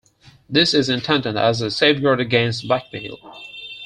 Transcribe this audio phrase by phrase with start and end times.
[0.49, 3.17] This is intended as a safeguard against blackmail.